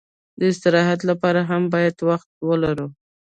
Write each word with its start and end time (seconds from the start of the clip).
د 0.39 0.41
استراحت 0.51 0.99
لپاره 1.09 1.41
هم 1.49 1.61
باید 1.73 1.95
وخت 2.09 2.29
ولرو. 2.49 2.87